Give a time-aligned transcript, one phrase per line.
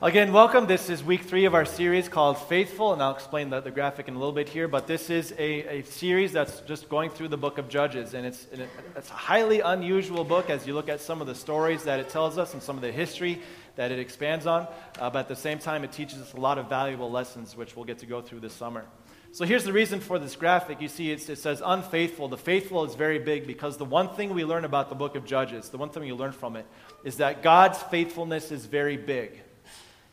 [0.00, 0.68] Again, welcome.
[0.68, 4.06] This is week three of our series called Faithful, and I'll explain the, the graphic
[4.06, 4.68] in a little bit here.
[4.68, 8.24] But this is a, a series that's just going through the book of Judges, and
[8.24, 11.34] it's, and it, it's a highly unusual book as you look at some of the
[11.34, 13.40] stories that it tells us and some of the history
[13.74, 14.68] that it expands on.
[15.00, 17.74] Uh, but at the same time, it teaches us a lot of valuable lessons, which
[17.74, 18.84] we'll get to go through this summer.
[19.32, 20.80] So here's the reason for this graphic.
[20.80, 22.28] You see, it says unfaithful.
[22.28, 25.24] The faithful is very big because the one thing we learn about the book of
[25.24, 26.66] Judges, the one thing you learn from it,
[27.02, 29.42] is that God's faithfulness is very big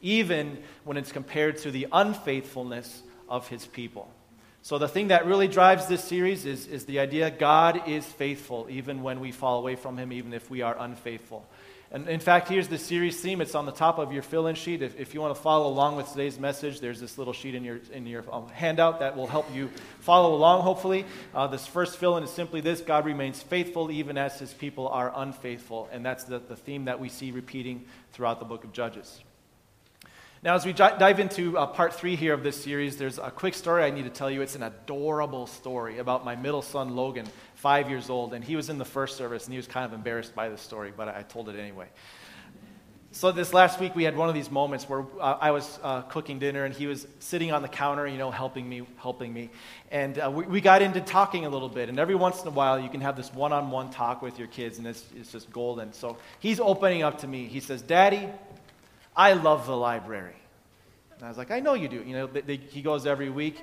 [0.05, 4.07] even when it's compared to the unfaithfulness of his people.
[4.61, 8.67] So, the thing that really drives this series is, is the idea God is faithful
[8.69, 11.45] even when we fall away from him, even if we are unfaithful.
[11.91, 13.41] And in fact, here's the series theme.
[13.41, 14.81] It's on the top of your fill in sheet.
[14.81, 17.63] If, if you want to follow along with today's message, there's this little sheet in
[17.63, 21.05] your, in your um, handout that will help you follow along, hopefully.
[21.33, 24.87] Uh, this first fill in is simply this God remains faithful even as his people
[24.87, 25.87] are unfaithful.
[25.91, 29.21] And that's the, the theme that we see repeating throughout the book of Judges.
[30.45, 33.55] Now, as we dive into uh, part three here of this series, there's a quick
[33.55, 34.43] story I need to tell you.
[34.43, 38.35] It's an adorable story about my middle son, Logan, five years old.
[38.35, 40.57] And he was in the first service, and he was kind of embarrassed by the
[40.59, 41.87] story, but I told it anyway.
[43.11, 46.03] So, this last week, we had one of these moments where uh, I was uh,
[46.03, 49.49] cooking dinner, and he was sitting on the counter, you know, helping me, helping me.
[49.89, 51.89] And uh, we, we, got into talking a little bit.
[51.89, 54.37] And every once in a while, you can have this one on one talk with
[54.37, 55.91] your kids, and it's, it's just golden.
[55.91, 57.47] So, he's opening up to me.
[57.47, 58.29] He says, Daddy,
[59.15, 60.35] I love the library.
[61.15, 62.03] And I was like, I know you do.
[62.03, 63.57] You know, they, they, he goes every week.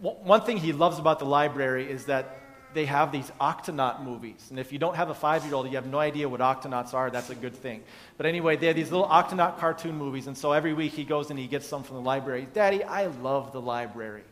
[0.00, 2.38] One thing he loves about the library is that
[2.74, 4.46] they have these Octonaut movies.
[4.50, 6.94] And if you don't have a five year old, you have no idea what Octonauts
[6.94, 7.82] are, that's a good thing.
[8.16, 10.26] But anyway, they have these little Octonaut cartoon movies.
[10.26, 12.46] And so every week he goes and he gets some from the library.
[12.52, 14.22] Daddy, I love the library.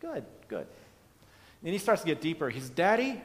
[0.00, 0.66] Good, good.
[1.62, 2.48] Then he starts to get deeper.
[2.50, 3.20] He says, Daddy,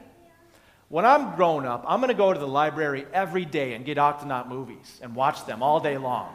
[0.88, 3.98] when I'm grown up, I'm going to go to the library every day and get
[3.98, 6.32] Octonaut movies and watch them all day long.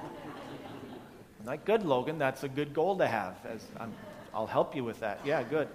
[1.42, 3.36] I'm like, good, Logan, that's a good goal to have.
[3.46, 5.22] As i will help you with that.
[5.26, 5.68] Yeah, good.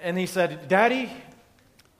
[0.00, 1.12] And he said, Daddy,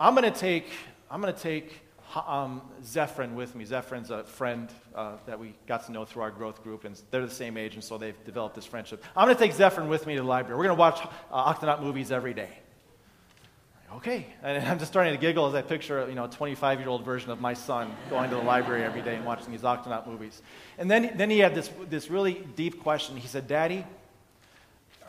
[0.01, 0.67] I'm going to take,
[1.09, 1.81] I'm going to take
[2.27, 3.65] um, Zephyrin with me.
[3.65, 7.25] Zephyrin's a friend uh, that we got to know through our growth group, and they're
[7.25, 9.05] the same age, and so they've developed this friendship.
[9.17, 10.59] I'm going to take Zephyrin with me to the library.
[10.59, 10.99] We're going to watch
[11.31, 12.49] uh, Octonaut movies every day
[13.97, 14.27] okay.
[14.43, 17.05] And I'm just starting to giggle as I picture, you know, a 25 year old
[17.05, 20.43] version of my son going to the library every day and watching these Octonaut movies.
[20.79, 23.17] And then, then he had this, this really deep question.
[23.17, 23.85] He said, Daddy,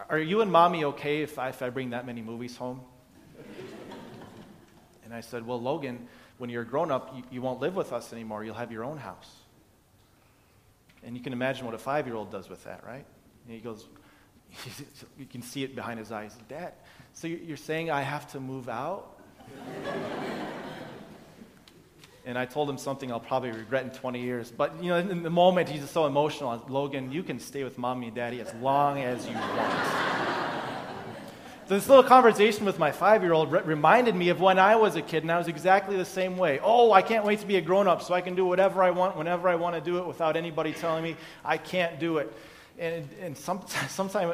[0.09, 2.81] are you and mommy okay if I, if I bring that many movies home?
[5.05, 6.07] and I said, Well, Logan,
[6.37, 8.43] when you're grown up, you, you won't live with us anymore.
[8.43, 9.31] You'll have your own house.
[11.05, 13.05] And you can imagine what a five year old does with that, right?
[13.45, 13.85] And he goes,
[15.17, 16.35] you can see it behind his eyes.
[16.47, 16.73] Dad,
[17.13, 19.17] so you're saying I have to move out?
[22.25, 24.51] and I told him something I'll probably regret in 20 years.
[24.51, 26.63] But, you know, in the moment, he's just so emotional.
[26.69, 29.87] Logan, you can stay with mommy and daddy as long as you want.
[31.67, 35.01] so this little conversation with my five-year-old re- reminded me of when I was a
[35.01, 36.61] kid, and I was exactly the same way.
[36.63, 39.17] Oh, I can't wait to be a grown-up so I can do whatever I want
[39.17, 42.33] whenever I want to do it without anybody telling me I can't do it.
[42.79, 44.33] And, and some, sometime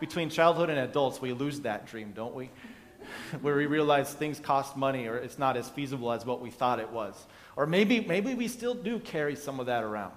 [0.00, 2.50] between childhood and adults, we lose that dream, don't we?
[3.42, 6.80] Where we realize things cost money or it's not as feasible as what we thought
[6.80, 7.26] it was.
[7.56, 10.14] Or maybe, maybe we still do carry some of that around.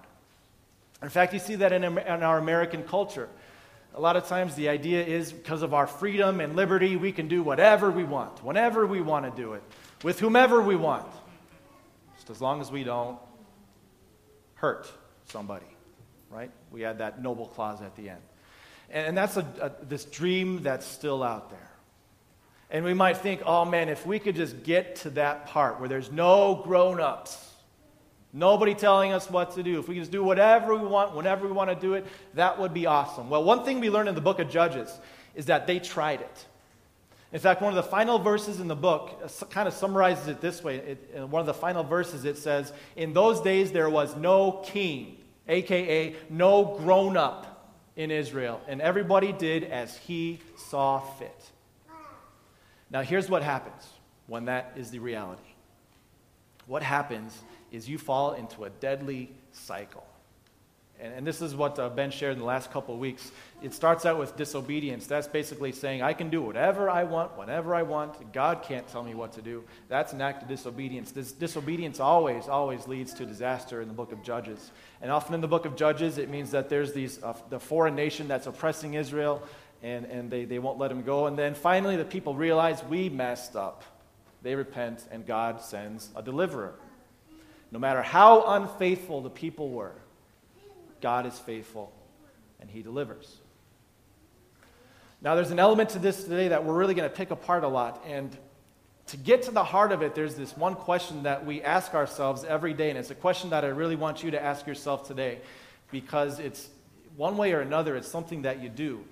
[1.03, 3.29] In fact, you see that in, in our American culture.
[3.93, 7.27] A lot of times the idea is because of our freedom and liberty, we can
[7.27, 9.63] do whatever we want, whenever we want to do it,
[10.03, 11.07] with whomever we want,
[12.15, 13.19] just as long as we don't
[14.55, 14.91] hurt
[15.25, 15.76] somebody
[16.29, 16.51] right?
[16.71, 18.21] We had that noble clause at the end.
[18.89, 21.69] And, and that's a, a, this dream that's still out there.
[22.69, 25.87] And we might think, oh man, if we could just get to that part where
[25.87, 27.51] there's no grown ups,
[28.33, 31.47] nobody telling us what to do, if we could just do whatever we want, whenever
[31.47, 33.29] we want to do it, that would be awesome.
[33.29, 34.99] Well, one thing we learned in the book of Judges
[35.33, 36.45] is that they tried it.
[37.31, 40.39] In fact, one of the final verses in the book uh, kind of summarizes it
[40.39, 40.77] this way.
[40.77, 44.63] It, in one of the final verses, it says, In those days there was no
[44.65, 45.17] king
[45.47, 48.61] aka no grown up in Israel.
[48.67, 51.51] And everybody did as he saw fit.
[52.89, 53.85] Now, here's what happens
[54.27, 55.41] when that is the reality.
[56.67, 57.37] What happens
[57.71, 60.06] is you fall into a deadly cycle.
[60.99, 63.31] And, and this is what uh, Ben shared in the last couple of weeks.
[63.61, 65.05] It starts out with disobedience.
[65.05, 68.33] That's basically saying, I can do whatever I want, whenever I want.
[68.33, 69.63] God can't tell me what to do.
[69.89, 71.11] That's an act of disobedience.
[71.11, 74.71] This disobedience always, always leads to disaster in the book of Judges.
[75.01, 77.95] And often in the book of Judges, it means that there's these, uh, the foreign
[77.95, 79.43] nation that's oppressing Israel,
[79.83, 81.27] and, and they, they won't let him go.
[81.27, 83.83] And then finally, the people realize we messed up.
[84.41, 86.73] They repent, and God sends a deliverer.
[87.71, 89.93] No matter how unfaithful the people were,
[91.01, 91.91] God is faithful
[92.59, 93.37] and he delivers.
[95.21, 97.67] Now, there's an element to this today that we're really going to pick apart a
[97.67, 98.03] lot.
[98.07, 98.35] And
[99.07, 102.43] to get to the heart of it, there's this one question that we ask ourselves
[102.43, 102.89] every day.
[102.89, 105.39] And it's a question that I really want you to ask yourself today
[105.91, 106.69] because it's
[107.15, 109.03] one way or another, it's something that you do.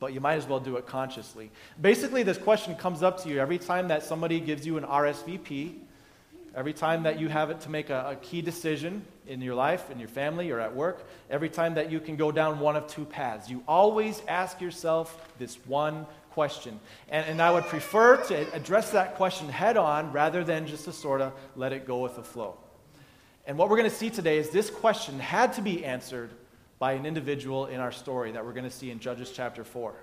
[0.00, 1.50] But you might as well do it consciously.
[1.80, 5.74] Basically, this question comes up to you every time that somebody gives you an RSVP
[6.54, 9.90] Every time that you have it to make a, a, key decision in your life,
[9.90, 12.86] in your family, or at work, every time that you can go down one of
[12.86, 16.80] two paths, you always ask yourself this one question.
[17.08, 20.92] And, and I would prefer to address that question head on rather than just to
[20.92, 22.56] sort of let it go with the flow.
[23.46, 26.30] And what we're going to see today is this question had to be answered
[26.78, 29.94] by an individual in our story that we're going to see in Judges chapter 4.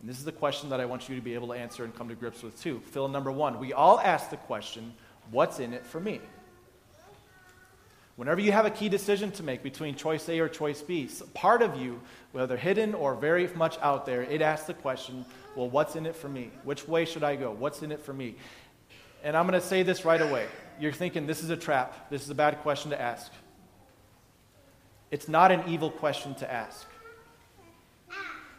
[0.00, 1.94] And this is the question that I want you to be able to answer and
[1.94, 2.80] come to grips with too.
[2.90, 3.58] Fill number one.
[3.58, 4.92] We all ask the question
[5.30, 6.20] What's in it for me?
[8.18, 11.62] Whenever you have a key decision to make between choice A or choice B, part
[11.62, 12.00] of you,
[12.32, 15.24] whether hidden or very much out there, it asks the question,
[15.54, 16.50] well, what's in it for me?
[16.64, 17.52] Which way should I go?
[17.52, 18.34] What's in it for me?
[19.22, 20.48] And I'm going to say this right away.
[20.80, 22.10] You're thinking this is a trap.
[22.10, 23.30] This is a bad question to ask.
[25.12, 26.88] It's not an evil question to ask.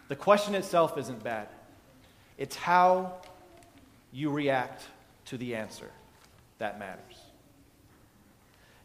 [0.07, 1.49] The question itself isn't bad,
[2.37, 3.15] it's how
[4.13, 4.83] you react
[5.25, 5.91] to the answer
[6.59, 7.18] that matters.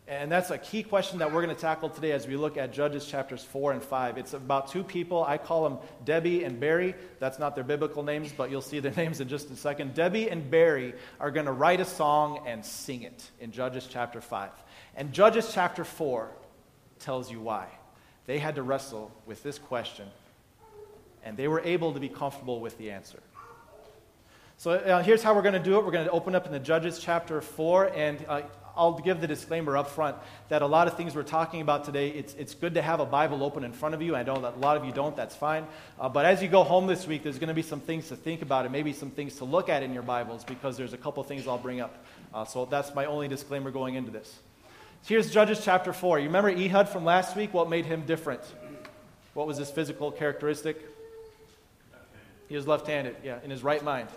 [0.07, 2.75] And that's a key question that we're going to tackle today as we look at
[2.75, 4.19] Judges chapters 4 and 5.
[4.19, 5.25] It's about two people.
[5.25, 6.95] I call them Debbie and Barry.
[7.21, 9.95] That's not their biblical names, but you'll see their names in just a second.
[9.95, 14.21] Debbie and Barry are going to write a song and sing it in Judges chapter
[14.21, 14.51] 5.
[14.95, 16.31] And Judges chapter 4
[16.99, 17.69] tells you why.
[18.27, 20.09] They had to wrestle with this question,
[21.25, 23.21] and they were able to be comfortable with the answer.
[24.59, 25.85] So uh, here's how we're going to do it.
[25.85, 28.43] We're going to open up in the Judges chapter 4, and uh,
[28.77, 30.17] I'll give the disclaimer up front
[30.49, 33.07] that a lot of things we're talking about today, it's, it's good to have a
[33.07, 34.17] Bible open in front of you.
[34.17, 35.67] I know that a lot of you don't, that's fine.
[35.99, 38.17] Uh, but as you go home this week, there's going to be some things to
[38.17, 40.99] think about and maybe some things to look at in your Bibles because there's a
[40.99, 42.05] couple things I'll bring up.
[42.33, 44.39] Uh, so that's my only disclaimer going into this.
[45.03, 46.19] So here's Judges chapter 4.
[46.19, 47.55] You remember Ehud from last week?
[47.55, 48.41] What made him different?
[49.35, 50.81] What was his physical characteristic?
[52.49, 54.09] He was left handed, yeah, in his right mind.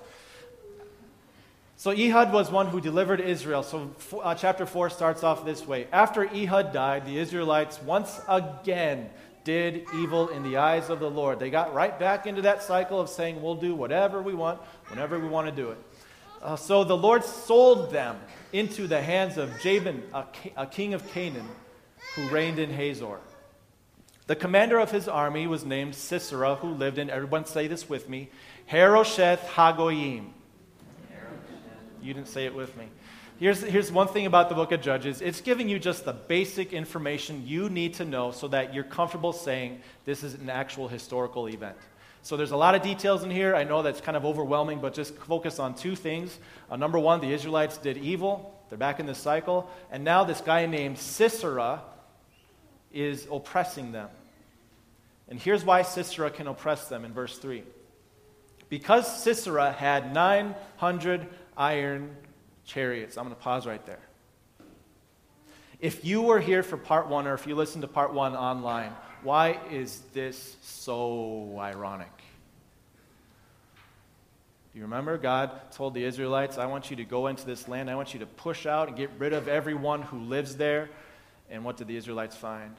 [1.80, 3.62] So Ehud was one who delivered Israel.
[3.62, 3.92] So
[4.24, 5.88] uh, chapter 4 starts off this way.
[5.92, 9.12] After Ehud died, the Israelites once again
[9.44, 11.40] did evil in the eyes of the Lord.
[11.40, 15.20] They got right back into that cycle of saying, we'll do whatever we want, whenever
[15.20, 15.78] we want to do it.
[16.42, 18.18] Uh, so the Lord sold them
[18.52, 20.26] into the hands of Jabin, a,
[20.56, 21.48] a king of Canaan,
[22.16, 23.20] who reigned in Hazor.
[24.26, 28.10] The commander of his army was named Sisera, who lived in, everyone say this with
[28.10, 28.30] me,
[28.66, 30.32] Harosheth Hagoyim.
[32.08, 32.86] You didn't say it with me.
[33.38, 36.72] Here's, here's one thing about the book of Judges it's giving you just the basic
[36.72, 41.50] information you need to know so that you're comfortable saying this is an actual historical
[41.50, 41.76] event.
[42.22, 43.58] So there's a lot of details in here.
[43.58, 46.40] I know that's kind of overwhelming, but just focus on two things.
[46.72, 49.70] Uh, number one, the Israelites did evil, they're back in this cycle.
[49.92, 51.82] And now this guy named Sisera
[52.94, 54.08] is oppressing them.
[55.28, 57.64] And here's why Sisera can oppress them in verse 3.
[58.70, 61.28] Because Sisera had 900
[61.58, 62.16] iron
[62.66, 63.18] chariots.
[63.18, 64.00] I'm going to pause right there.
[65.80, 68.94] If you were here for part one, or if you listened to part one online,
[69.24, 72.12] why is this so ironic?
[74.74, 77.90] Do you remember God told the Israelites, I want you to go into this land,
[77.90, 80.90] I want you to push out and get rid of everyone who lives there.
[81.50, 82.76] And what did the Israelites find?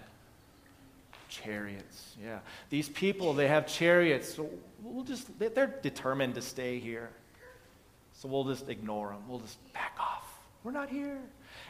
[1.29, 2.17] Chariots.
[2.23, 2.39] Yeah.
[2.71, 4.35] These people, they have chariots.
[4.35, 4.49] So
[4.83, 7.11] we'll just, they're determined to stay here.
[8.19, 9.23] So we'll just ignore them.
[9.29, 10.25] We'll just back off.
[10.65, 11.21] We're not here.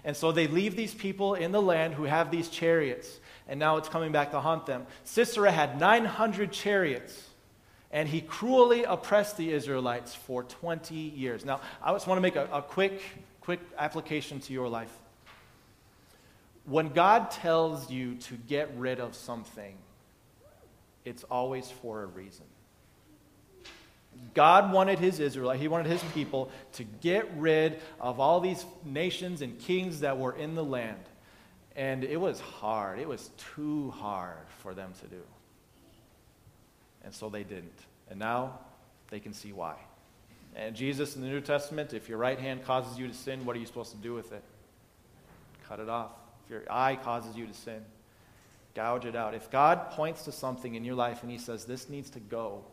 [0.03, 3.77] And so they leave these people in the land who have these chariots, and now
[3.77, 4.87] it's coming back to haunt them.
[5.05, 7.29] Sisera had 900 chariots,
[7.93, 11.45] and he cruelly oppressed the Israelites for 20 years.
[11.45, 13.03] Now, I just want to make a, a quick,
[13.43, 14.93] quick application to your life.
[16.65, 19.77] When God tells you to get rid of something,
[21.05, 22.47] it's always for a reason.
[24.35, 29.43] God wanted his Israelite, he wanted his people to get rid of all these nations
[29.43, 31.01] and kings that were in the land.
[31.75, 32.99] And it was hard.
[32.99, 35.23] It was too hard for them to do.
[37.05, 37.79] And so they didn't.
[38.11, 38.59] And now
[39.11, 39.77] they can see why.
[40.57, 43.55] And Jesus in the New Testament, if your right hand causes you to sin, what
[43.55, 44.43] are you supposed to do with it?
[45.69, 46.11] Cut it off.
[46.45, 47.85] If your eye causes you to sin,
[48.75, 49.35] gouge it out.
[49.35, 52.65] If God points to something in your life and he says, this needs to go,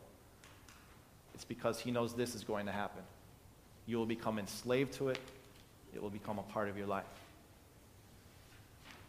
[1.36, 3.04] it's because he knows this is going to happen.
[3.86, 5.20] You will become enslaved to it,
[5.94, 7.04] it will become a part of your life.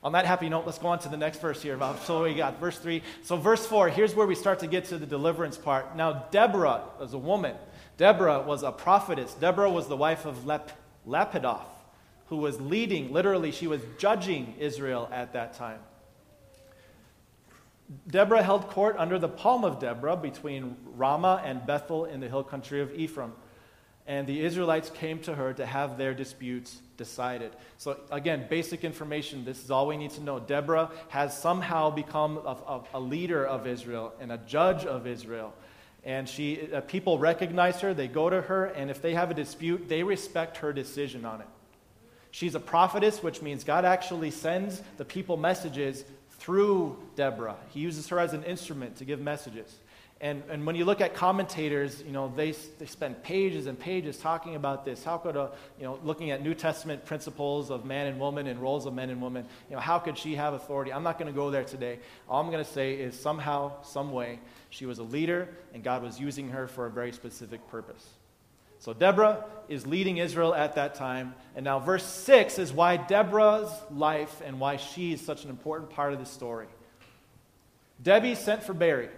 [0.02, 1.78] On that happy note, let's go on to the next verse here.
[2.04, 3.02] So we got verse 3.
[3.22, 5.96] So, verse 4, here's where we start to get to the deliverance part.
[5.96, 7.56] Now, Deborah was a woman.
[7.96, 9.32] Deborah was a prophetess.
[9.34, 10.72] Deborah was the wife of Lep-
[11.06, 11.66] Lapidoth,
[12.28, 15.78] who was leading, literally, she was judging Israel at that time.
[18.08, 22.44] Deborah held court under the palm of Deborah between Ramah and Bethel in the hill
[22.44, 23.32] country of Ephraim
[24.06, 27.52] and the Israelites came to her to have their disputes decided.
[27.76, 29.44] So, again, basic information.
[29.44, 30.38] This is all we need to know.
[30.38, 35.52] Deborah has somehow become a, a, a leader of Israel and a judge of Israel.
[36.04, 39.34] And she, uh, people recognize her, they go to her, and if they have a
[39.34, 41.48] dispute, they respect her decision on it.
[42.30, 46.04] She's a prophetess, which means God actually sends the people messages
[46.38, 47.56] through Deborah.
[47.70, 49.74] He uses her as an instrument to give messages.
[50.18, 54.16] And, and when you look at commentators, you know, they, they spend pages and pages
[54.16, 55.04] talking about this.
[55.04, 58.58] How could a, you know, looking at New Testament principles of man and woman and
[58.58, 60.90] roles of men and women, you know, how could she have authority?
[60.90, 61.98] I'm not going to go there today.
[62.30, 64.40] All I'm going to say is somehow, some way,
[64.70, 68.06] she was a leader and God was using her for a very specific purpose.
[68.78, 71.34] So Deborah is leading Israel at that time.
[71.54, 75.90] And now, verse 6 is why Deborah's life and why she is such an important
[75.90, 76.68] part of the story.
[78.02, 79.08] Debbie sent for Barry.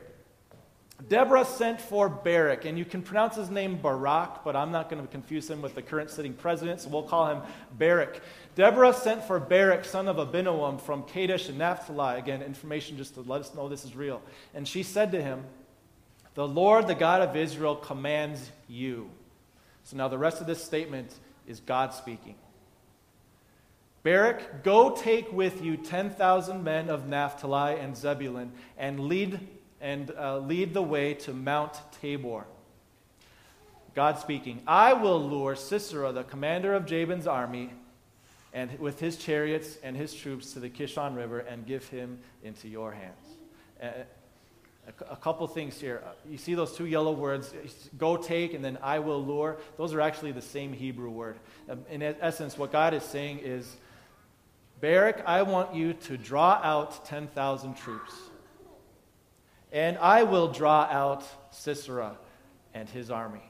[1.07, 5.01] Deborah sent for Barak, and you can pronounce his name Barak, but I'm not going
[5.01, 7.43] to confuse him with the current sitting president, so we'll call him
[7.79, 8.21] Barak.
[8.57, 12.19] Deborah sent for Barak, son of Abinoam, from Kadesh and Naphtali.
[12.19, 14.21] Again, information just to let us know this is real.
[14.55, 15.45] And she said to him,
[16.35, 19.09] The Lord, the God of Israel, commands you.
[19.89, 21.15] So now the rest of this statement
[21.47, 22.35] is God speaking.
[24.03, 29.41] Barak, go take with you 10,000 men of Naphtali and Zebulun and lead
[29.81, 32.45] and uh, lead the way to Mount Tabor.
[33.95, 37.73] God speaking, I will lure Sisera, the commander of Jabin's army,
[38.53, 42.69] and with his chariots and his troops to the Kishon River and give him into
[42.69, 44.05] your hands.
[44.89, 46.03] Uh, a, a couple things here.
[46.05, 47.53] Uh, you see those two yellow words,
[47.97, 49.59] go take and then I will lure?
[49.77, 51.39] Those are actually the same Hebrew word.
[51.69, 53.77] Um, in essence, what God is saying is,
[54.81, 58.13] Barak, I want you to draw out 10,000 troops
[59.73, 62.17] and I will draw out Sisera
[62.75, 63.43] and his army.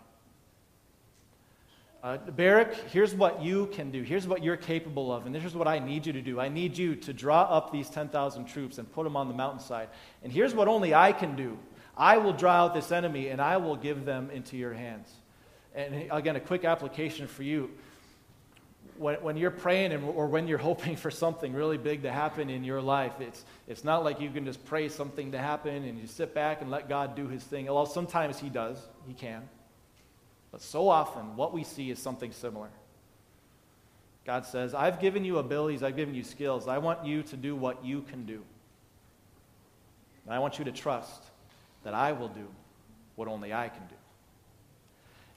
[2.02, 4.02] Uh, Barak, here's what you can do.
[4.02, 5.26] Here's what you're capable of.
[5.26, 6.38] And this is what I need you to do.
[6.38, 9.88] I need you to draw up these 10,000 troops and put them on the mountainside.
[10.22, 11.58] And here's what only I can do
[11.96, 15.12] I will draw out this enemy and I will give them into your hands.
[15.74, 17.70] And again, a quick application for you
[18.98, 22.50] when, when you're praying and, or when you're hoping for something really big to happen
[22.50, 25.98] in your life, it's, it's not like you can just pray something to happen and
[25.98, 27.66] you sit back and let God do his thing.
[27.66, 29.48] Well, sometimes he does, he can.
[30.50, 32.70] But so often, what we see is something similar.
[34.24, 36.68] God says, I've given you abilities, I've given you skills.
[36.68, 38.42] I want you to do what you can do.
[40.24, 41.22] And I want you to trust
[41.84, 42.46] that I will do
[43.16, 43.94] what only I can do.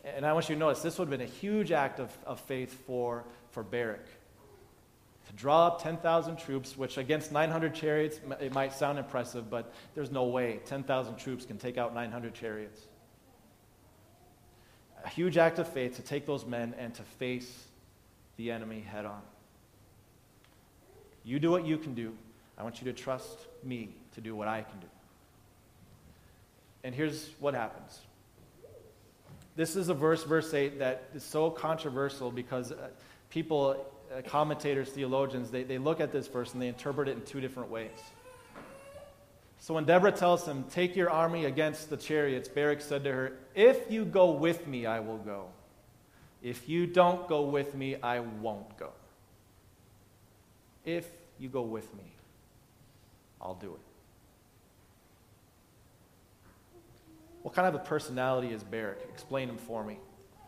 [0.04, 2.40] And I want you to notice this would have been a huge act of, of
[2.42, 4.06] faith for for Barak.
[5.28, 10.12] To draw up 10,000 troops, which against 900 chariots, it might sound impressive, but there's
[10.12, 12.88] no way 10,000 troops can take out 900 chariots.
[15.04, 17.66] A huge act of faith to take those men and to face
[18.38, 19.22] the enemy head on.
[21.24, 22.14] You do what you can do.
[22.58, 24.88] I want you to trust me to do what I can do.
[26.84, 28.00] And here's what happens.
[29.56, 32.90] This is a verse, verse 8, that is so controversial because uh,
[33.30, 37.22] people, uh, commentators, theologians, they, they look at this verse and they interpret it in
[37.24, 37.90] two different ways.
[39.62, 43.34] So when Deborah tells him, Take your army against the chariots, Barak said to her,
[43.54, 45.50] If you go with me, I will go.
[46.42, 48.90] If you don't go with me, I won't go.
[50.84, 52.04] If you go with me,
[53.40, 53.80] I'll do it.
[57.44, 59.02] What kind of a personality is Barak?
[59.14, 60.00] Explain him for me.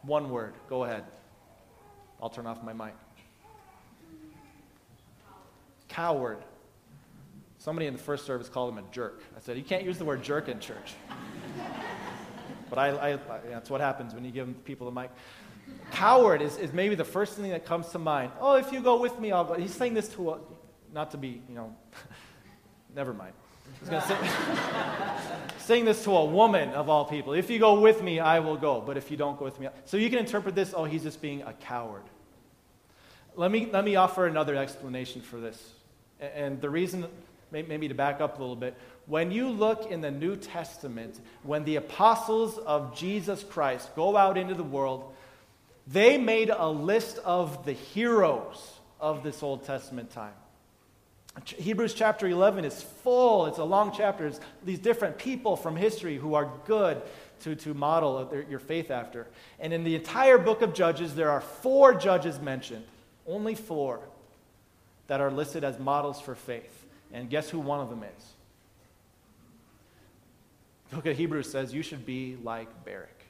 [0.01, 0.55] One word.
[0.67, 1.03] Go ahead.
[2.19, 2.95] I'll turn off my mic.
[5.87, 6.39] Coward.
[7.63, 9.21] Somebody in the first service called him a jerk.
[9.37, 10.95] I said, You can't use the word jerk in church.
[12.69, 15.09] but I, I, I, that's what happens when you give people the mic.
[15.91, 18.33] Coward is, is maybe the first thing that comes to mind.
[18.41, 19.53] Oh, if you go with me, I'll go.
[19.53, 20.39] He's saying this to a,
[20.93, 21.73] not to be, you know,
[22.95, 23.31] never mind.
[23.79, 24.17] He's going to say,
[25.59, 27.31] saying this to a woman of all people.
[27.31, 28.81] If you go with me, I will go.
[28.81, 30.73] But if you don't go with me, so you can interpret this.
[30.75, 32.03] Oh, he's just being a coward.
[33.37, 35.71] Let me, let me offer another explanation for this.
[36.19, 37.07] And the reason,
[37.61, 41.63] maybe to back up a little bit, when you look in the New Testament, when
[41.63, 45.13] the apostles of Jesus Christ go out into the world,
[45.87, 50.33] they made a list of the heroes of this Old Testament time.
[51.45, 54.27] Hebrews chapter 11 is full, it's a long chapter.
[54.27, 57.01] It's these different people from history who are good
[57.41, 59.27] to, to model their, your faith after.
[59.59, 62.85] And in the entire book of Judges, there are four judges mentioned,
[63.27, 63.99] only four,
[65.07, 66.82] that are listed as models for faith.
[67.13, 68.25] And guess who one of them is?
[70.89, 73.23] The book of Hebrews says you should be like Barak,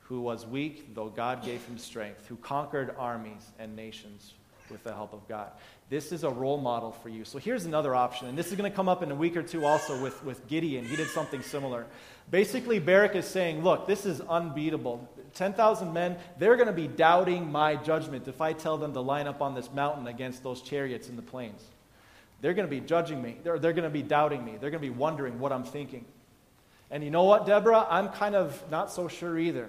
[0.00, 4.32] who was weak, though God gave him strength, who conquered armies and nations
[4.70, 5.50] with the help of God.
[5.90, 7.24] This is a role model for you.
[7.24, 9.42] So here's another option, and this is going to come up in a week or
[9.42, 10.84] two also with, with Gideon.
[10.84, 11.86] He did something similar.
[12.30, 15.08] Basically, Barak is saying, Look, this is unbeatable.
[15.34, 19.26] 10,000 men, they're going to be doubting my judgment if I tell them to line
[19.26, 21.62] up on this mountain against those chariots in the plains.
[22.40, 23.36] They're going to be judging me.
[23.42, 24.52] They're, they're going to be doubting me.
[24.60, 26.04] They're going to be wondering what I'm thinking.
[26.90, 27.86] And you know what, Deborah?
[27.88, 29.68] I'm kind of not so sure either.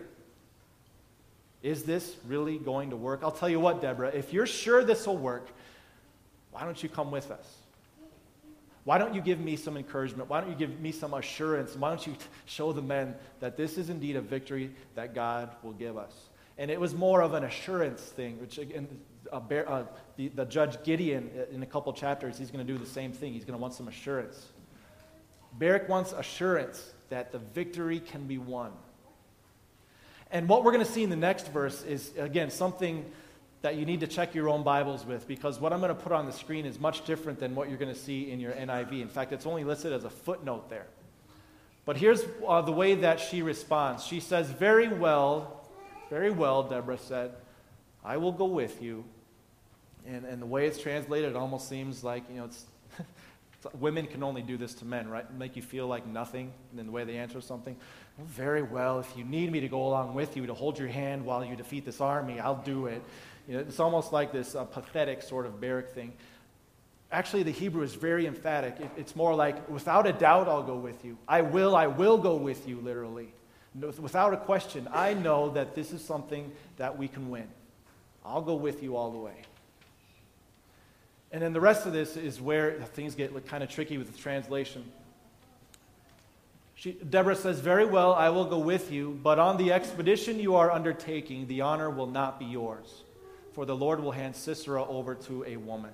[1.62, 3.22] Is this really going to work?
[3.24, 5.50] I'll tell you what, Deborah, if you're sure this will work,
[6.52, 7.56] why don't you come with us?
[8.86, 10.30] Why don't you give me some encouragement?
[10.30, 11.76] Why don't you give me some assurance?
[11.76, 15.74] Why don't you show the men that this is indeed a victory that God will
[15.74, 16.14] give us?
[16.58, 18.88] And it was more of an assurance thing, which again,
[19.32, 19.84] uh, uh,
[20.16, 23.12] the, the judge Gideon, uh, in a couple chapters, he's going to do the same
[23.12, 23.34] thing.
[23.34, 24.48] He's going to want some assurance.
[25.54, 28.72] Barak wants assurance that the victory can be won.
[30.32, 33.06] And what we're going to see in the next verse is, again, something
[33.62, 36.12] that you need to check your own Bibles with because what I'm going to put
[36.12, 39.02] on the screen is much different than what you're going to see in your NIV.
[39.02, 40.88] In fact, it's only listed as a footnote there.
[41.86, 44.06] But here's uh, the way that she responds.
[44.06, 45.68] She says, Very well,
[46.10, 47.32] very well, Deborah said,
[48.04, 49.04] I will go with you.
[50.08, 52.66] And, and the way it's translated, it almost seems like, you know, it's,
[53.80, 55.32] women can only do this to men, right?
[55.34, 57.76] Make you feel like nothing in the way they answer something.
[58.18, 60.88] Well, very well, if you need me to go along with you to hold your
[60.88, 63.02] hand while you defeat this army, I'll do it.
[63.48, 66.14] You know, it's almost like this uh, pathetic sort of Barak thing.
[67.12, 68.80] Actually, the Hebrew is very emphatic.
[68.80, 71.18] It, it's more like, without a doubt, I'll go with you.
[71.28, 73.34] I will, I will go with you, literally.
[73.76, 77.48] Without a question, I know that this is something that we can win.
[78.26, 79.44] I'll go with you all the way.
[81.32, 84.18] And then the rest of this is where things get kind of tricky with the
[84.18, 84.84] translation.
[86.76, 90.56] She, Deborah says, Very well, I will go with you, but on the expedition you
[90.56, 93.04] are undertaking, the honor will not be yours
[93.60, 95.92] for the Lord will hand Sisera over to a woman.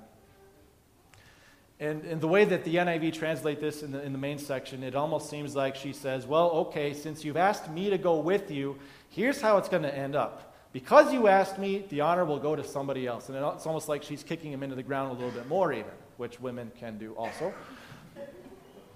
[1.79, 4.83] And, and the way that the NIV translate this in the, in the main section,
[4.83, 8.51] it almost seems like she says, Well, okay, since you've asked me to go with
[8.51, 8.77] you,
[9.09, 10.54] here's how it's going to end up.
[10.75, 13.29] Because you asked me, the honor will go to somebody else.
[13.29, 15.93] And it's almost like she's kicking him into the ground a little bit more, even,
[16.17, 17.53] which women can do also.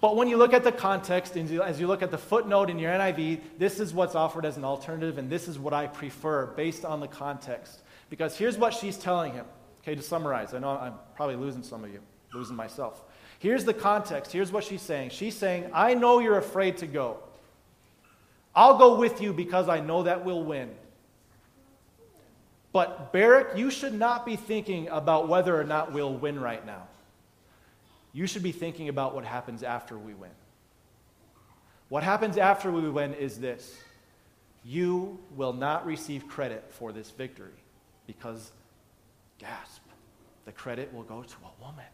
[0.01, 2.79] But when you look at the context, and as you look at the footnote in
[2.79, 6.47] your NIV, this is what's offered as an alternative, and this is what I prefer
[6.47, 7.81] based on the context.
[8.09, 9.45] Because here's what she's telling him.
[9.81, 12.01] Okay, to summarize, I know I'm probably losing some of you,
[12.33, 13.05] losing myself.
[13.39, 14.33] Here's the context.
[14.33, 15.11] Here's what she's saying.
[15.11, 17.19] She's saying, I know you're afraid to go.
[18.53, 20.71] I'll go with you because I know that we'll win.
[22.71, 26.87] But Barak, you should not be thinking about whether or not we'll win right now.
[28.13, 30.31] You should be thinking about what happens after we win.
[31.89, 33.75] What happens after we win is this
[34.63, 37.53] you will not receive credit for this victory
[38.05, 38.51] because,
[39.39, 39.81] gasp,
[40.45, 41.85] the credit will go to a woman.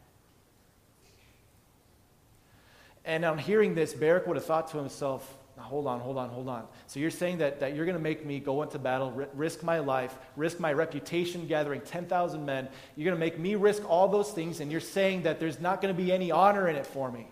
[3.06, 6.50] And on hearing this, Barak would have thought to himself, hold on, hold on, hold
[6.50, 6.66] on.
[6.88, 9.80] So you're saying that, that you're going to make me go into battle, risk my
[9.80, 12.68] life, risk my reputation gathering 10,000 men.
[12.96, 15.82] You're going to make me risk all those things, and you're saying that there's not
[15.82, 17.28] going to be any honor in it for me.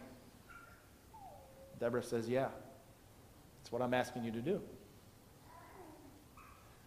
[1.80, 2.48] Deborah says, Yeah,
[3.60, 4.62] that's what I'm asking you to do.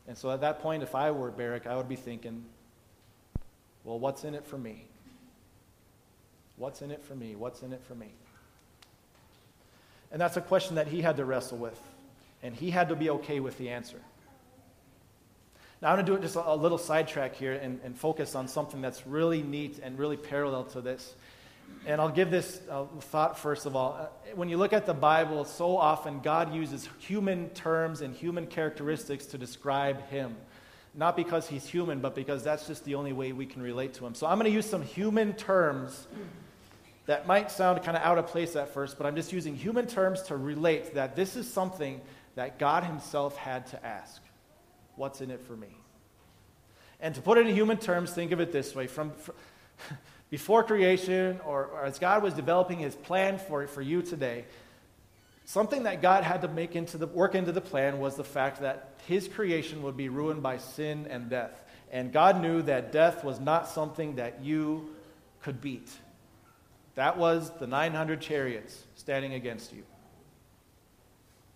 [0.08, 2.44] And so at that point, if I were Barak, I would be thinking,
[3.84, 4.86] well, what's in it for me?
[6.56, 7.34] What's in it for me?
[7.34, 8.12] What's in it for me?
[10.12, 11.80] And that's a question that he had to wrestle with.
[12.42, 14.00] And he had to be okay with the answer.
[15.82, 18.48] Now, I'm going to do it just a, little sidetrack here and, and focus on
[18.48, 21.14] something that's really neat and really parallel to this.
[21.86, 23.98] And I'll give this uh, thought first of all.
[24.00, 28.46] Uh, when you look at the Bible, so often God uses human terms and human
[28.46, 30.36] characteristics to describe Him.
[30.94, 34.06] Not because He's human, but because that's just the only way we can relate to
[34.06, 34.14] Him.
[34.14, 36.06] So I'm going to use some human terms
[37.06, 39.86] that might sound kind of out of place at first, but I'm just using human
[39.86, 42.00] terms to relate that this is something
[42.34, 44.22] that God Himself had to ask
[44.96, 45.68] What's in it for me?
[47.00, 49.34] And to put it in human terms, think of it this way from, from
[50.30, 54.46] before creation or, or, as God was developing his plan for, for you today,
[55.44, 58.62] something that God had to make into the work into the plan was the fact
[58.62, 61.60] that his creation would be ruined by sin and death.
[61.92, 64.88] And God knew that death was not something that you
[65.42, 65.90] could beat.
[66.96, 69.84] That was the 900 chariots standing against you.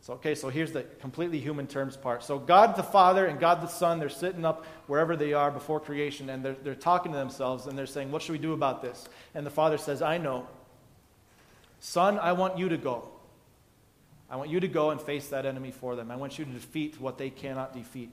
[0.03, 2.22] So, okay, so here's the completely human terms part.
[2.22, 5.79] So, God the Father and God the Son, they're sitting up wherever they are before
[5.79, 8.81] creation, and they're, they're talking to themselves, and they're saying, What should we do about
[8.81, 9.09] this?
[9.35, 10.46] And the Father says, I know.
[11.81, 13.09] Son, I want you to go.
[14.31, 16.11] I want you to go and face that enemy for them.
[16.11, 18.11] I want you to defeat what they cannot defeat.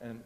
[0.00, 0.22] And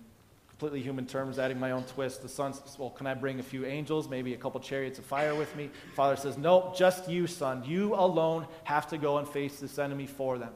[0.63, 3.43] completely human terms, adding my own twist, the son says, Well, can I bring a
[3.43, 5.71] few angels, maybe a couple chariots of fire with me?
[5.97, 7.65] Father says, No, just you, son.
[7.65, 10.53] You alone have to go and face this enemy for them.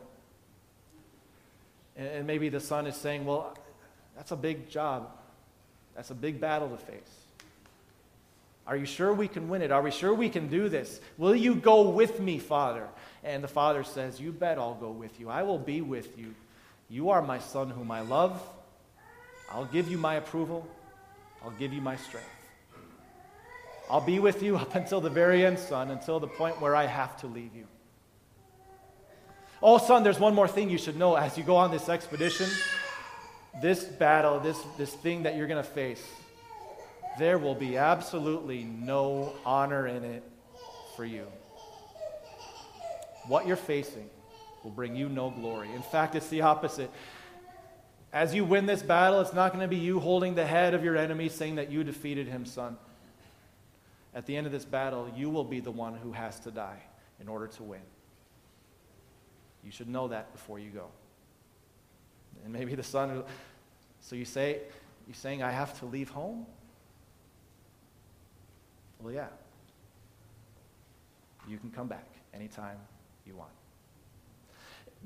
[1.97, 3.59] And, maybe the son is saying, Well,
[4.15, 5.11] that's a big job.
[5.97, 7.01] That's a big battle to face.
[8.65, 9.73] Are you sure we can win it?
[9.73, 11.01] Are we sure we can do this?
[11.19, 12.87] Will you go with me, Father?
[13.25, 15.31] And the father says, You bet I'll go with you.
[15.31, 16.33] I will be with you.
[16.89, 18.41] You are my son whom I love.
[19.51, 20.67] I'll give you my approval.
[21.43, 22.29] I'll give you my strength.
[23.89, 26.87] I'll be with you up until the very end, son, until the point where I
[26.87, 27.67] have to leave you.
[29.63, 32.49] Oh, son, there's one more thing you should know as you go on this expedition.
[33.63, 36.05] This battle, this, this thing that you're going to face,
[37.19, 40.23] there will be absolutely no honor in it
[40.95, 41.27] for you.
[43.29, 44.11] What you're facing
[44.63, 45.73] will bring you no glory.
[45.75, 46.91] In fact, it's the opposite.
[48.13, 50.85] As you win this battle, it's not going to be you holding the head of
[50.85, 52.77] your enemy saying that you defeated him, son.
[54.15, 56.83] At the end of this battle, you will be the one who has to die
[57.21, 57.83] in order to win.
[59.65, 60.87] You should know that before you go.
[62.45, 63.25] And maybe the son,
[64.01, 64.61] so you say,
[65.07, 66.47] you're saying I have to leave home?
[69.01, 69.29] Well, yeah.
[71.49, 72.79] You can come back anytime
[73.27, 73.51] you want.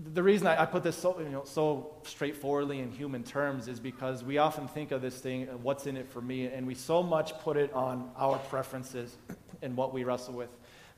[0.02, 4.24] The reason I, put this so, you know, so straightforwardly in human terms is because
[4.24, 7.02] we often think of this thing, uh, what's in it for me, and we so
[7.02, 9.14] much put it on our preferences
[9.60, 10.48] and what we wrestle with.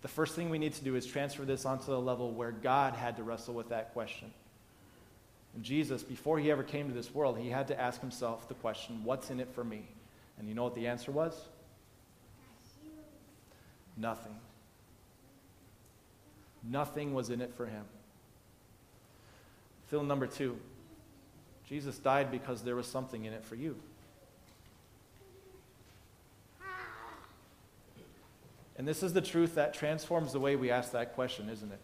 [0.02, 2.94] The first thing we need to do is transfer this onto the level where God
[2.94, 4.30] had to wrestle with that question.
[5.54, 8.54] And Jesus, before he ever came to this world, he had to ask himself the
[8.54, 9.88] question, What's in it for me?
[10.38, 11.40] And you know what the answer was?
[13.96, 14.36] Nothing.
[16.62, 17.84] Nothing was in it for him.
[19.92, 20.56] Fill number two
[21.68, 23.76] Jesus died because there was something in it for you.
[28.78, 31.78] And this is the truth that transforms the way we ask that question, isn't it?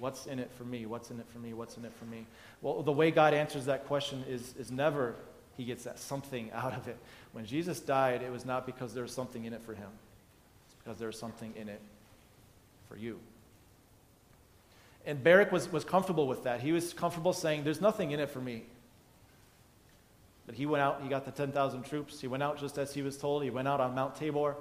[0.00, 0.84] What's in it for me?
[0.84, 1.52] What's in it for me?
[1.52, 2.26] What's in it for me?
[2.60, 5.14] Well, the way God answers that question is, is never
[5.56, 6.98] he gets that something out of it.
[7.30, 9.90] When Jesus died, it was not because there was something in it for him,
[10.66, 11.80] it's because there was something in it
[12.88, 13.20] for you.
[15.08, 16.60] And Barak was, was comfortable with that.
[16.60, 18.64] He was comfortable saying, There's nothing in it for me.
[20.44, 22.20] But he went out, he got the 10,000 troops.
[22.20, 23.42] He went out just as he was told.
[23.42, 24.56] He went out on Mount Tabor,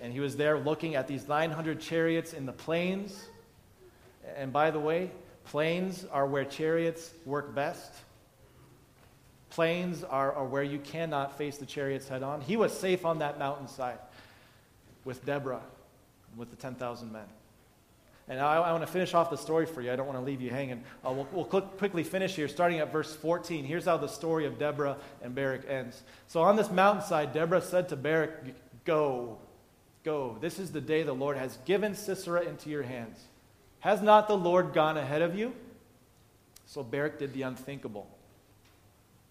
[0.00, 3.28] and he was there looking at these 900 chariots in the plains.
[4.36, 5.12] And by the way,
[5.44, 7.92] plains are where chariots work best.
[9.50, 12.40] Plains are, are where you cannot face the chariots head on.
[12.40, 13.98] He was safe on that mountainside
[15.04, 15.62] with Deborah,
[16.36, 17.22] with the 10,000 men.
[18.28, 19.92] And I, I want to finish off the story for you.
[19.92, 20.82] I don't want to leave you hanging.
[21.04, 23.64] Uh, we'll, we'll quickly finish here, starting at verse 14.
[23.64, 26.02] Here's how the story of Deborah and Barak ends.
[26.28, 28.30] So on this mountainside, Deborah said to Barak,
[28.84, 29.38] Go,
[30.04, 30.36] go.
[30.40, 33.18] This is the day the Lord has given Sisera into your hands.
[33.80, 35.52] Has not the Lord gone ahead of you?
[36.66, 38.08] So Barak did the unthinkable.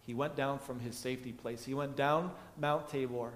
[0.05, 1.63] He went down from his safety place.
[1.63, 3.31] He went down Mount Tabor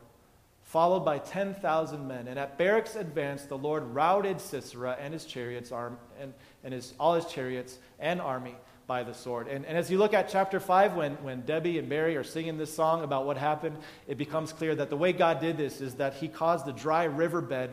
[0.66, 2.28] followed by 10,000 men.
[2.28, 6.94] And at Barak's advance, the Lord routed Sisera and his chariots, arm, and, and his,
[7.00, 8.56] all his chariots and army
[8.88, 9.48] by the sword.
[9.48, 12.58] And, and as you look at chapter 5, when, when Debbie and Barry are singing
[12.58, 15.96] this song about what happened, it becomes clear that the way God did this is
[15.96, 17.72] that he caused the dry riverbed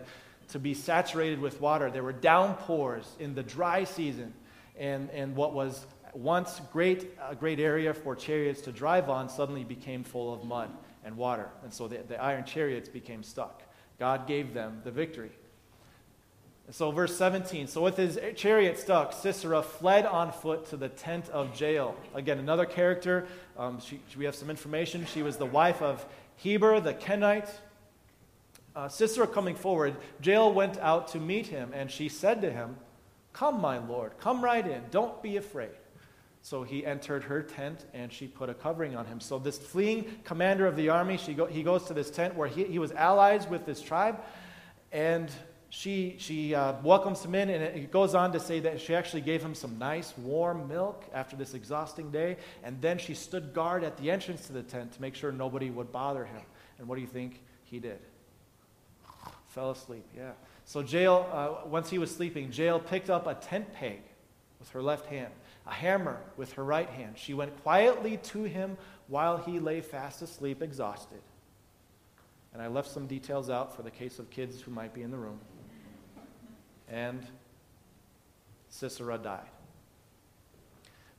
[0.49, 1.91] to be saturated with water.
[1.91, 4.35] There were downpours in the dry season.
[4.79, 9.65] And, and what was once great, a great area for chariots to drive on suddenly
[9.65, 10.71] became full of mud
[11.05, 11.49] and water.
[11.63, 13.63] And so the, the iron chariots became stuck.
[13.99, 15.33] God gave them the victory.
[16.67, 20.89] And so, verse 17 so with his chariot stuck, Sisera fled on foot to the
[20.89, 21.97] tent of Jael.
[22.15, 23.27] Again, another character.
[23.59, 25.07] Um, she, we have some information.
[25.07, 26.05] She was the wife of
[26.37, 27.51] Heber the Kenite.
[28.75, 32.77] Uh, Sisera coming forward, Jael went out to meet him, and she said to him,
[33.35, 34.83] Come, my lord, come right in.
[34.91, 35.71] Don't be afraid.
[36.43, 39.21] So he entered her tent and she put a covering on him.
[39.21, 42.49] So, this fleeing commander of the army, she go, he goes to this tent where
[42.49, 44.21] he, he was allies with this tribe.
[44.91, 45.31] And
[45.71, 49.23] she, she uh, welcomes him in, and it goes on to say that she actually
[49.23, 52.37] gave him some nice warm milk after this exhausting day.
[52.63, 55.71] And then she stood guard at the entrance to the tent to make sure nobody
[55.71, 56.43] would bother him.
[56.79, 58.01] And what do you think he did?
[59.49, 60.33] Fell asleep, yeah.
[60.67, 64.01] So Jael, uh, once he was sleeping, Jael picked up a tent peg
[64.59, 65.33] with her left hand,
[65.67, 67.17] a hammer with her right hand.
[67.17, 68.77] She went quietly to him
[69.09, 71.21] while he lay fast asleep, exhausted.
[72.53, 75.11] And I left some details out for the case of kids who might be in
[75.11, 75.41] the room.
[76.89, 77.27] And
[78.69, 79.49] Sisera died.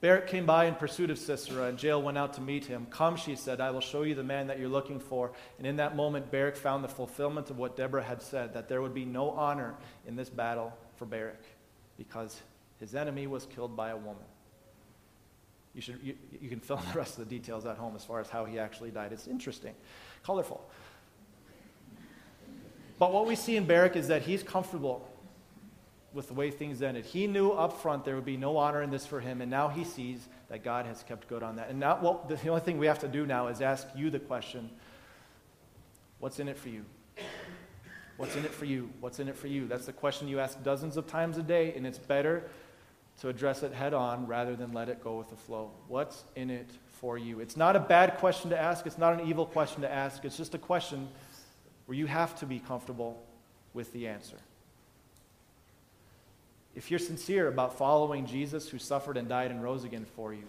[0.02, 2.86] Barak came by in pursuit of Sisera, and Jael went out to meet him.
[2.90, 5.32] Come, she said, I will show you the man that you're looking for.
[5.58, 8.82] And in that moment, Barak found the fulfillment of what Deborah had said that there
[8.82, 9.76] would be no honor
[10.06, 11.42] in this battle for Barak
[11.98, 12.42] because
[12.82, 14.26] his enemy was killed by a woman.
[15.74, 18.06] You, should, you, you can fill in the rest of the details at home as
[18.06, 19.12] far as how he actually died.
[19.12, 19.74] It's interesting,
[20.24, 20.64] colorful.
[23.00, 25.10] But what we see in Barak is that he's comfortable
[26.14, 27.06] with the way things ended.
[27.06, 29.68] He knew up front there would be no honor in this for him, and now
[29.68, 31.70] he sees that God has kept good on that.
[31.70, 34.20] And now, well, the only thing we have to do now is ask you the
[34.20, 34.70] question
[36.20, 36.86] what's in it for you?
[38.18, 38.92] What's in it for you?
[39.00, 39.68] What's in it for you?
[39.68, 42.44] That's the question you ask dozens of times a day, and it's better
[43.22, 45.72] to address it head on rather than let it go with the flow.
[45.88, 47.40] What's in it for you?
[47.40, 50.26] It's not a bad question to ask, it's not an evil question to ask.
[50.26, 51.08] It's just a question
[51.86, 53.22] where you have to be comfortable
[53.74, 54.38] with the answer.
[56.76, 60.44] If you're sincere about following Jesus who suffered and died and rose again for you,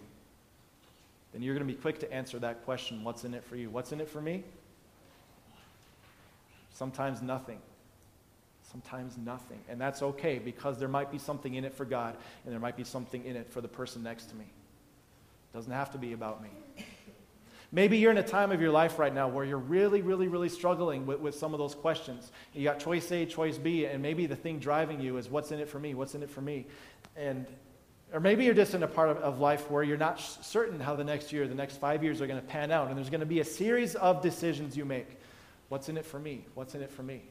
[1.33, 3.69] then you're going to be quick to answer that question what's in it for you?
[3.69, 4.45] What's in it for me?
[6.73, 7.59] Sometimes nothing.
[8.75, 9.61] Sometimes nothing.
[9.69, 12.77] And that's okay because there might be something in it for God and there might
[12.77, 14.47] be something in it for the person next to me.
[14.47, 16.51] It doesn't have to be about me.
[17.71, 20.49] Maybe you're in a time of your life right now where you're really, really, really
[20.49, 22.33] struggling with, with some of those questions.
[22.53, 25.61] You got choice A, choice B, and maybe the thing driving you is what's in
[25.61, 25.95] it for me?
[25.95, 26.67] What's in it for me?
[27.15, 27.47] And
[28.13, 30.97] or maybe you're just in a part of, of life where you're not certain how
[30.97, 33.21] the next year, the next five years are going to pan out, and there's going
[33.21, 35.19] to be a series of decisions you make.
[35.69, 36.45] What's in it for me?
[36.55, 37.23] What's in it for me?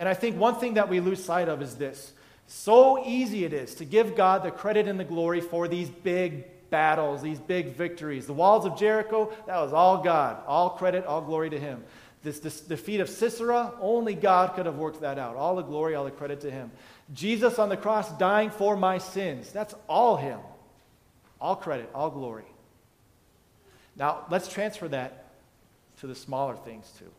[0.00, 2.12] And I think one thing that we lose sight of is this.
[2.46, 6.46] So easy it is to give God the credit and the glory for these big
[6.70, 8.26] battles, these big victories.
[8.26, 10.42] The walls of Jericho, that was all God.
[10.46, 11.84] All credit, all glory to Him.
[12.22, 15.36] This, this defeat of Sisera, only God could have worked that out.
[15.36, 16.70] All the glory, all the credit to Him.
[17.12, 20.40] Jesus on the cross dying for my sins, that's all Him.
[21.40, 22.44] All credit, all glory.
[23.96, 25.26] Now, let's transfer that
[26.00, 27.10] to the smaller things too.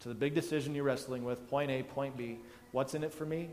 [0.00, 2.38] To the big decision you're wrestling with, point A, point B.
[2.72, 3.48] What's in it for me?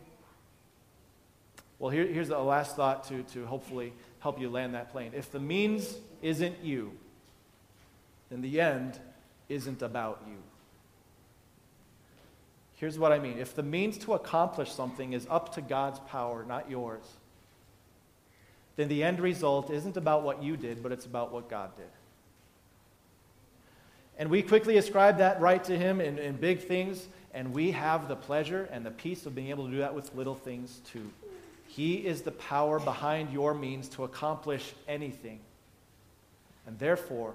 [1.79, 5.11] Well, here, here's the last thought to, to hopefully help you land that plane.
[5.15, 6.91] If the means isn't you,
[8.29, 8.97] then the end
[9.49, 10.37] isn't about you.
[12.75, 16.45] Here's what I mean if the means to accomplish something is up to God's power,
[16.45, 17.03] not yours,
[18.75, 21.85] then the end result isn't about what you did, but it's about what God did.
[24.17, 28.07] And we quickly ascribe that right to Him in, in big things, and we have
[28.07, 31.11] the pleasure and the peace of being able to do that with little things too.
[31.67, 35.39] He is the power behind your means to accomplish anything.
[36.65, 37.33] And therefore,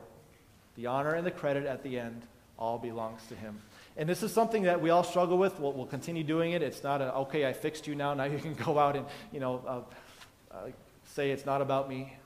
[0.76, 2.22] the honor and the credit at the end
[2.58, 3.60] all belongs to Him.
[3.96, 5.60] And this is something that we all struggle with.
[5.60, 6.62] We'll, we'll continue doing it.
[6.62, 8.14] It's not a, okay, I fixed you now.
[8.14, 10.70] Now you can go out and, you know, uh, uh,
[11.04, 12.16] say it's not about me.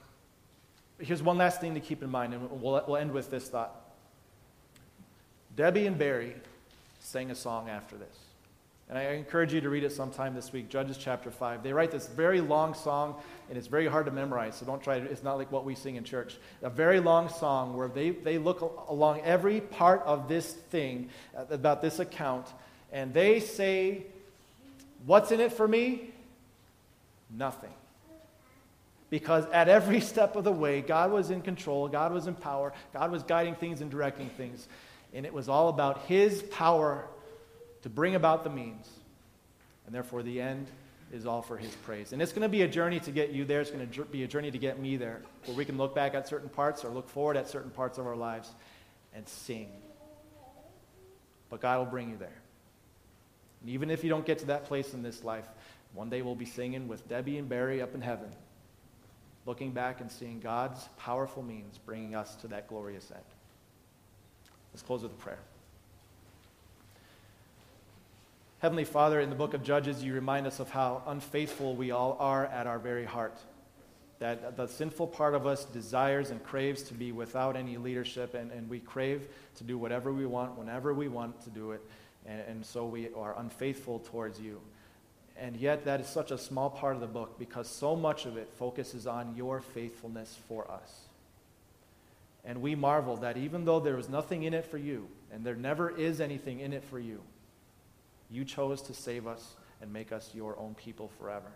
[1.00, 3.83] Here's one last thing to keep in mind, and we'll, we'll end with this thought.
[5.56, 6.34] Debbie and Barry
[7.00, 8.16] sang a song after this.
[8.88, 11.62] And I encourage you to read it sometime this week, Judges chapter 5.
[11.62, 13.14] They write this very long song,
[13.48, 15.74] and it's very hard to memorize, so don't try to, it's not like what we
[15.74, 16.36] sing in church.
[16.62, 21.44] A very long song where they, they look along every part of this thing, uh,
[21.50, 22.46] about this account,
[22.92, 24.04] and they say,
[25.06, 26.10] What's in it for me?
[27.30, 27.72] Nothing.
[29.10, 32.72] Because at every step of the way, God was in control, God was in power,
[32.92, 34.66] God was guiding things and directing things.
[35.14, 37.06] And it was all about His power
[37.82, 38.88] to bring about the means.
[39.86, 40.66] And therefore, the end
[41.12, 42.12] is all for his praise.
[42.12, 43.60] And it's going to be a journey to get you there.
[43.60, 46.14] It's going to be a journey to get me there, where we can look back
[46.14, 48.50] at certain parts or look forward at certain parts of our lives
[49.14, 49.68] and sing.
[51.50, 52.40] But God will bring you there.
[53.60, 55.46] And even if you don't get to that place in this life,
[55.92, 58.28] one day we'll be singing with Debbie and Barry up in heaven,
[59.46, 63.22] looking back and seeing God's powerful means bringing us to that glorious end.
[64.74, 65.38] Let's close with a prayer.
[68.58, 72.16] Heavenly Father, in the book of Judges, you remind us of how unfaithful we all
[72.18, 73.38] are at our very heart.
[74.18, 78.50] That the sinful part of us desires and craves to be without any leadership, and,
[78.50, 81.82] and we crave to do whatever we want, whenever we want to do it.
[82.26, 84.60] And, and so we are unfaithful towards you.
[85.36, 88.36] And yet, that is such a small part of the book because so much of
[88.36, 91.04] it focuses on your faithfulness for us.
[92.44, 95.54] And we marvel that even though there was nothing in it for you, and there
[95.54, 97.22] never is anything in it for you,
[98.30, 101.50] you chose to save us and make us your own people forever.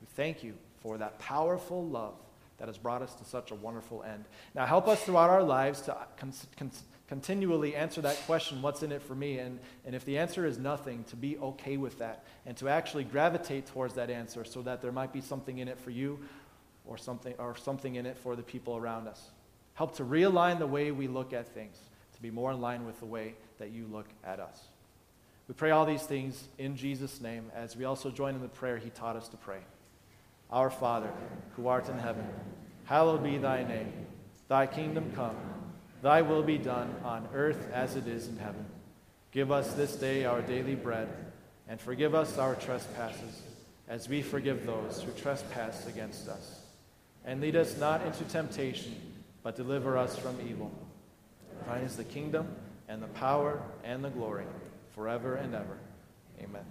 [0.00, 2.14] We thank you for that powerful love
[2.58, 4.24] that has brought us to such a wonderful end.
[4.54, 6.70] Now, help us throughout our lives to con- con-
[7.08, 9.38] continually answer that question what's in it for me?
[9.38, 13.04] And, and if the answer is nothing, to be okay with that and to actually
[13.04, 16.20] gravitate towards that answer so that there might be something in it for you
[16.84, 19.30] or something, or something in it for the people around us.
[19.80, 21.78] Help to realign the way we look at things
[22.12, 24.64] to be more in line with the way that you look at us.
[25.48, 28.76] We pray all these things in Jesus' name as we also join in the prayer
[28.76, 29.60] he taught us to pray.
[30.50, 31.10] Our Father,
[31.56, 32.26] who art in heaven,
[32.84, 33.90] hallowed be thy name.
[34.48, 35.38] Thy kingdom come,
[36.02, 38.66] thy will be done on earth as it is in heaven.
[39.32, 41.08] Give us this day our daily bread,
[41.70, 43.40] and forgive us our trespasses,
[43.88, 46.60] as we forgive those who trespass against us.
[47.24, 49.09] And lead us not into temptation,
[49.42, 50.70] but deliver us from evil.
[51.66, 52.48] Thine is the kingdom,
[52.88, 54.44] and the power, and the glory,
[54.94, 55.78] forever and ever.
[56.40, 56.64] Amen.